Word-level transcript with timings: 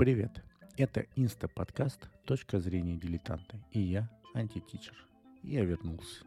Привет! 0.00 0.42
Это 0.78 1.04
инста-подкаст 1.14 2.08
«Точка 2.24 2.58
зрения 2.58 2.96
дилетанта» 2.96 3.62
и 3.70 3.80
я, 3.80 4.08
антитичер. 4.32 4.96
Я 5.42 5.62
вернулся. 5.62 6.24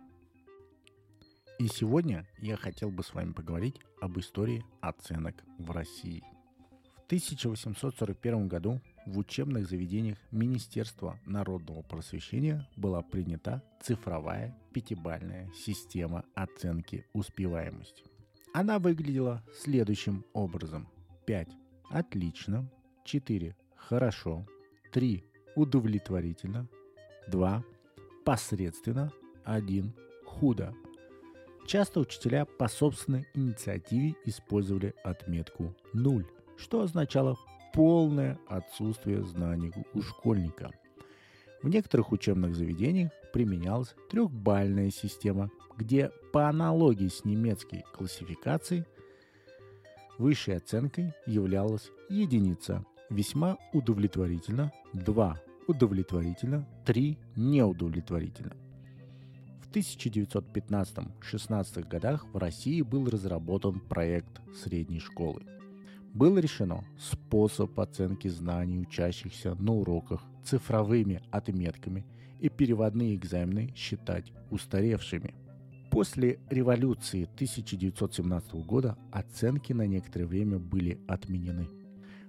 И 1.58 1.66
сегодня 1.66 2.28
я 2.38 2.56
хотел 2.56 2.92
бы 2.92 3.02
с 3.02 3.16
вами 3.16 3.32
поговорить 3.32 3.82
об 4.00 4.20
истории 4.20 4.64
оценок 4.80 5.44
в 5.58 5.72
России. 5.72 6.24
В 6.98 7.06
1841 7.08 8.48
году 8.48 8.80
в 9.08 9.18
учебных 9.18 9.68
заведениях 9.68 10.20
Министерства 10.30 11.20
народного 11.26 11.82
просвещения 11.82 12.70
была 12.76 13.02
принята 13.02 13.64
цифровая 13.82 14.56
пятибальная 14.72 15.50
система 15.56 16.26
оценки 16.36 17.08
успеваемости. 17.14 18.04
Она 18.54 18.78
выглядела 18.78 19.44
следующим 19.64 20.26
образом. 20.34 20.88
5– 21.26 21.50
отлично, 21.90 22.70
4 23.04 23.56
хорошо, 23.90 24.46
3 24.92 25.24
удовлетворительно, 25.56 26.68
2 27.28 27.64
посредственно, 28.26 29.12
1 29.44 29.94
худо. 30.26 30.74
Часто 31.66 32.02
учителя 32.02 32.46
по 32.46 32.68
собственной 32.68 33.28
инициативе 33.34 34.16
использовали 34.26 34.94
отметку 35.04 35.74
0, 35.94 36.26
что 36.58 36.82
означало 36.82 37.38
полное 37.74 38.38
отсутствие 38.48 39.24
знаний 39.24 39.74
у 39.94 40.02
школьника. 40.02 40.72
В 41.62 41.70
некоторых 41.70 42.12
учебных 42.12 42.56
заведениях 42.56 43.12
применялась 43.32 43.96
трехбальная 44.10 44.92
система, 44.92 45.50
где 45.78 46.12
по 46.34 46.50
аналогии 46.50 47.08
с 47.08 47.24
немецкой 47.24 47.84
классификацией 47.94 48.86
высшей 50.18 50.58
оценкой 50.58 51.14
являлась 51.26 51.90
единица– 52.10 52.86
весьма 53.14 53.58
удовлетворительно, 53.72 54.74
2 54.94 55.38
удовлетворительно, 55.68 56.68
3 56.86 57.18
неудовлетворительно. 57.36 58.56
В 59.62 59.70
1915-16 59.76 61.88
годах 61.88 62.26
в 62.34 62.38
России 62.38 62.82
был 62.82 63.08
разработан 63.10 63.80
проект 63.80 64.42
средней 64.56 65.00
школы. 65.00 65.44
Было 66.14 66.40
решено 66.40 66.84
способ 67.00 67.80
оценки 67.80 68.28
знаний 68.28 68.80
учащихся 68.80 69.56
на 69.56 69.72
уроках 69.74 70.22
цифровыми 70.44 71.22
отметками 71.32 72.06
и 72.40 72.50
переводные 72.50 73.16
экзамены 73.16 73.74
считать 73.76 74.32
устаревшими. 74.52 75.34
После 75.90 76.40
революции 76.50 77.24
1917 77.24 78.54
года 78.66 78.98
оценки 79.12 79.74
на 79.74 79.88
некоторое 79.88 80.26
время 80.26 80.60
были 80.60 81.00
отменены– 81.08 81.68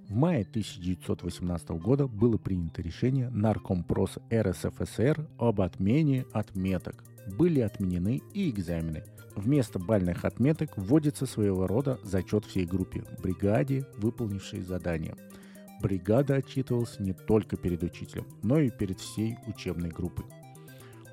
в 0.09 0.15
мае 0.15 0.43
1918 0.43 1.71
года 1.71 2.07
было 2.07 2.37
принято 2.37 2.83
решение 2.83 3.31
Наркомпрос 3.31 4.19
РСФСР 4.33 5.27
об 5.39 5.63
отмене 5.63 6.27
отметок. 6.33 7.05
Были 7.39 7.61
отменены 7.61 8.21
и 8.35 8.51
экзамены. 8.51 9.05
Вместо 9.35 9.79
бальных 9.79 10.27
отметок 10.27 10.77
вводится 10.77 11.25
своего 11.25 11.67
рода 11.67 11.99
зачет 12.05 12.45
всей 12.45 12.67
группе, 12.67 13.03
бригаде, 13.23 13.87
выполнившей 13.97 14.61
задание. 14.61 15.17
Бригада 15.81 16.37
отчитывалась 16.37 17.01
не 17.01 17.15
только 17.15 17.57
перед 17.57 17.83
учителем, 17.83 18.27
но 18.43 18.61
и 18.61 18.71
перед 18.71 19.01
всей 19.01 19.39
учебной 19.47 19.89
группой. 19.89 20.27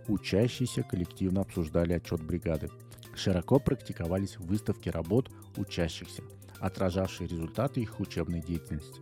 Учащиеся 0.07 0.83
коллективно 0.83 1.41
обсуждали 1.41 1.93
отчет 1.93 2.21
бригады. 2.21 2.69
Широко 3.15 3.57
практиковались 3.59 4.37
выставки 4.37 4.89
работ 4.89 5.31
учащихся– 5.55 6.23
отражавшие 6.61 7.27
результаты 7.27 7.81
их 7.81 7.99
учебной 7.99 8.41
деятельности. 8.41 9.01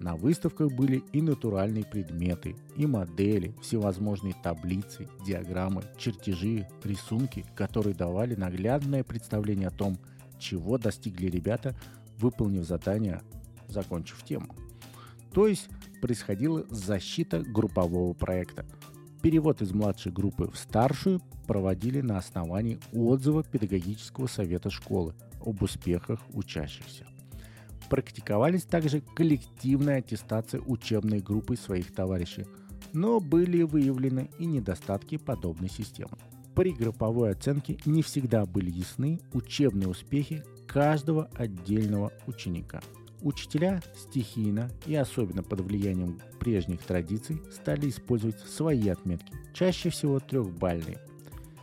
На 0.00 0.14
выставках 0.14 0.72
были 0.72 1.02
и 1.12 1.20
натуральные 1.20 1.84
предметы, 1.84 2.56
и 2.76 2.86
модели, 2.86 3.54
всевозможные 3.60 4.34
таблицы, 4.42 5.08
диаграммы, 5.26 5.82
чертежи, 5.98 6.68
рисунки, 6.84 7.44
которые 7.56 7.94
давали 7.94 8.36
наглядное 8.36 9.02
представление 9.02 9.68
о 9.68 9.72
том, 9.72 9.98
чего 10.38 10.78
достигли 10.78 11.26
ребята, 11.26 11.76
выполнив 12.18 12.64
задание, 12.64 13.20
закончив 13.66 14.22
тему. 14.22 14.54
То 15.32 15.48
есть 15.48 15.68
происходила 16.00 16.64
защита 16.70 17.40
группового 17.40 18.12
проекта. 18.12 18.64
Перевод 19.22 19.62
из 19.62 19.72
младшей 19.72 20.12
группы 20.12 20.50
в 20.50 20.56
старшую 20.56 21.20
проводили 21.46 22.00
на 22.00 22.18
основании 22.18 22.78
отзыва 22.92 23.42
педагогического 23.42 24.26
совета 24.26 24.70
школы– 24.70 25.14
об 25.44 25.62
успехах 25.62 26.20
учащихся. 26.32 27.06
Практиковались 27.88 28.64
также 28.64 29.00
коллективная 29.00 29.98
аттестация 29.98 30.60
учебной 30.60 31.20
группы 31.20 31.56
своих 31.56 31.94
товарищей, 31.94 32.46
но 32.92 33.18
были 33.20 33.62
выявлены 33.62 34.30
и 34.38 34.46
недостатки 34.46 35.16
подобной 35.16 35.70
системы. 35.70 36.16
При 36.54 36.72
групповой 36.72 37.30
оценке 37.30 37.78
не 37.86 38.02
всегда 38.02 38.44
были 38.44 38.70
ясны 38.70 39.20
учебные 39.32 39.88
успехи 39.88 40.44
каждого 40.66 41.30
отдельного 41.34 42.12
ученика. 42.26 42.80
Учителя 43.22 43.82
стихийно 43.96 44.70
и 44.86 44.94
особенно 44.94 45.42
под 45.42 45.60
влиянием 45.60 46.20
прежних 46.38 46.80
традиций 46.82 47.42
стали 47.52 47.88
использовать 47.88 48.38
свои 48.40 48.88
отметки, 48.88 49.32
чаще 49.52 49.90
всего 49.90 50.20
трехбальные, 50.20 50.98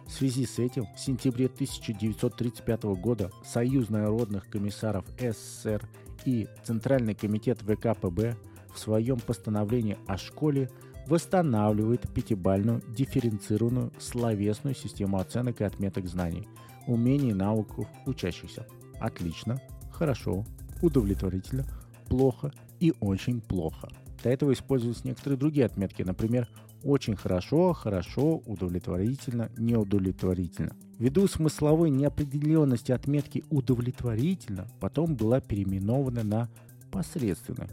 в 0.07 0.11
связи 0.11 0.45
с 0.45 0.59
этим 0.59 0.85
в 0.95 0.99
сентябре 0.99 1.47
1935 1.47 2.83
года 2.83 3.31
Союз 3.43 3.89
народных 3.89 4.47
комиссаров 4.49 5.05
СССР 5.19 5.87
и 6.25 6.47
Центральный 6.63 7.15
комитет 7.15 7.61
ВКПБ 7.61 8.35
в 8.73 8.79
своем 8.79 9.19
постановлении 9.19 9.97
о 10.07 10.17
школе 10.17 10.69
восстанавливает 11.07 12.11
пятибальную 12.13 12.81
дифференцированную 12.89 13.91
словесную 13.99 14.75
систему 14.75 15.17
оценок 15.17 15.61
и 15.61 15.63
отметок 15.63 16.07
знаний, 16.07 16.47
умений 16.87 17.29
и 17.29 17.33
навыков 17.33 17.87
учащихся. 18.05 18.67
Отлично, 18.99 19.59
хорошо, 19.91 20.45
удовлетворительно, 20.81 21.65
плохо 22.07 22.51
и 22.79 22.93
очень 22.99 23.41
плохо. 23.41 23.89
До 24.23 24.29
этого 24.29 24.53
использовались 24.53 25.03
некоторые 25.03 25.37
другие 25.37 25.65
отметки, 25.65 26.01
например, 26.01 26.49
очень 26.83 27.15
хорошо, 27.15 27.73
хорошо, 27.73 28.41
удовлетворительно, 28.45 29.51
неудовлетворительно. 29.57 30.75
Ввиду 30.99 31.27
смысловой 31.27 31.89
неопределенности 31.89 32.91
отметки 32.91 33.43
удовлетворительно 33.49 34.67
потом 34.79 35.15
была 35.15 35.41
переименована 35.41 36.23
на 36.23 36.49
посредственно. 36.91 37.67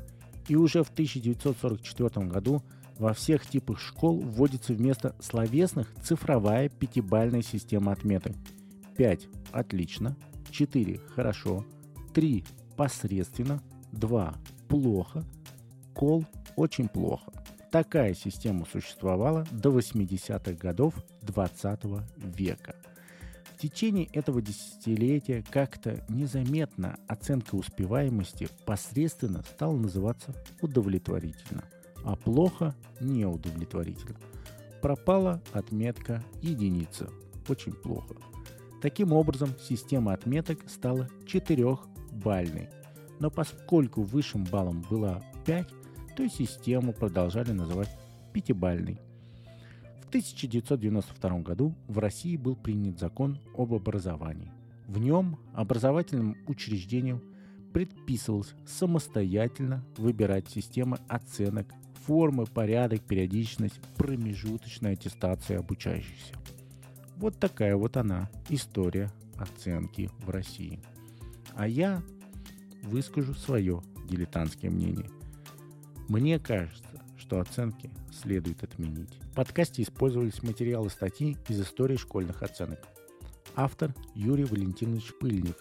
И 0.48 0.56
уже 0.56 0.82
в 0.82 0.90
1944 0.90 2.26
году 2.26 2.62
во 2.98 3.12
всех 3.12 3.46
типах 3.46 3.78
школ 3.80 4.18
вводится 4.18 4.72
вместо 4.72 5.14
словесных 5.20 5.88
цифровая 6.02 6.68
пятибальная 6.68 7.42
система 7.42 7.92
отметок. 7.92 8.32
5– 8.96 9.28
отлично, 9.52 10.16
4– 10.50 10.98
хорошо, 11.14 11.64
3– 12.12 12.44
посредственно, 12.76 13.62
2– 13.92 14.34
плохо, 14.68 15.24
кол– 15.94 16.24
очень 16.56 16.88
плохо. 16.88 17.32
Такая 17.70 18.14
система 18.14 18.66
существовала 18.66 19.46
до 19.50 19.70
80-х 19.70 20.52
годов 20.52 20.94
20 21.22 21.80
века. 22.16 22.76
В 23.54 23.58
течение 23.62 24.06
этого 24.06 24.42
десятилетия 24.42 25.44
как-то 25.50 26.04
незаметно 26.08 26.98
оценка 27.06 27.54
успеваемости 27.54 28.48
посредственно 28.66 29.42
стала 29.42 29.76
называться 29.76 30.34
удовлетворительно, 30.60 31.64
а 32.04 32.16
плохо– 32.16 32.74
неудовлетворительно. 33.00 34.16
Пропала 34.82 35.40
отметка 35.52 36.22
единица– 36.42 37.08
очень 37.48 37.72
плохо. 37.72 38.16
Таким 38.80 39.12
образом, 39.12 39.50
система 39.62 40.12
отметок 40.12 40.58
стала 40.68 41.08
четырехбальной. 42.12 42.68
Но 43.18 43.30
поскольку 43.30 44.02
высшим 44.02 44.44
баллом 44.44 44.84
была 44.90 45.22
5, 45.46 45.68
то 46.16 46.28
систему 46.28 46.92
продолжали 46.92 47.52
называть 47.52 47.88
пятибальной. 48.32 48.98
В 50.02 50.08
1992 50.08 51.38
году 51.40 51.74
в 51.88 51.98
России 51.98 52.36
был 52.36 52.54
принят 52.54 52.98
закон 52.98 53.38
об 53.56 53.72
образовании. 53.72 54.52
В 54.86 54.98
нем 54.98 55.38
образовательным 55.54 56.36
учреждениям 56.46 57.22
предписывалось 57.72 58.54
самостоятельно 58.66 59.82
выбирать 59.96 60.50
системы 60.50 60.98
оценок, 61.08 61.72
формы, 62.06 62.44
порядок, 62.44 63.00
периодичность, 63.00 63.80
промежуточной 63.96 64.92
аттестации 64.92 65.56
обучающихся. 65.56 66.34
Вот 67.16 67.38
такая 67.38 67.76
вот 67.76 67.96
она, 67.96 68.28
история 68.50 69.10
оценки 69.38 70.10
в 70.18 70.28
России. 70.28 70.80
А 71.54 71.66
я 71.68 72.02
выскажу 72.82 73.34
свое 73.34 73.82
дилетантское 74.08 74.70
мнение. 74.70 75.10
Мне 76.08 76.38
кажется, 76.38 76.84
что 77.16 77.40
оценки 77.40 77.90
следует 78.10 78.62
отменить. 78.62 79.18
В 79.32 79.34
подкасте 79.34 79.82
использовались 79.82 80.42
материалы 80.42 80.90
статьи 80.90 81.36
из 81.48 81.60
истории 81.60 81.96
школьных 81.96 82.42
оценок. 82.42 82.80
Автор 83.54 83.94
Юрий 84.14 84.44
Валентинович 84.44 85.12
Пыльнев, 85.20 85.56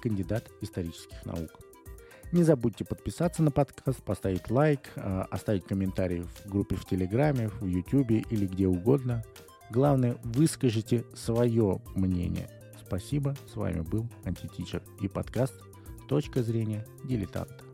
кандидат 0.00 0.50
исторических 0.60 1.24
наук. 1.24 1.50
Не 2.32 2.44
забудьте 2.44 2.84
подписаться 2.84 3.42
на 3.42 3.50
подкаст, 3.50 4.02
поставить 4.02 4.50
лайк, 4.50 4.80
а, 4.96 5.26
оставить 5.30 5.64
комментарий 5.64 6.22
в 6.22 6.48
группе 6.48 6.76
в 6.76 6.86
Телеграме, 6.86 7.48
в 7.60 7.66
Ютубе 7.66 8.24
или 8.30 8.46
где 8.46 8.66
угодно. 8.66 9.22
Главное, 9.70 10.16
выскажите 10.24 11.04
свое 11.14 11.80
мнение– 11.94 12.48
Спасибо, 12.92 13.34
с 13.50 13.56
вами 13.56 13.80
был 13.80 14.06
Антитичер 14.26 14.82
и 15.00 15.08
подкаст 15.08 15.54
«Точка 16.10 16.42
зрения 16.42 16.86
дилетанта». 17.04 17.71